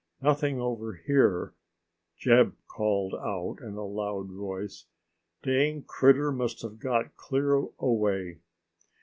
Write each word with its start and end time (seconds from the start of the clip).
"Nothing 0.19 0.59
over 0.59 0.93
here!" 0.95 1.53
Jeb 2.17 2.55
called 2.67 3.13
out 3.13 3.57
in 3.63 3.75
a 3.77 3.85
loud 3.85 4.31
voice. 4.31 4.85
"Dang 5.43 5.83
critter 5.83 6.31
must 6.31 6.63
have 6.63 6.79
got 6.79 7.15
clear 7.17 7.67
away." 7.77 8.39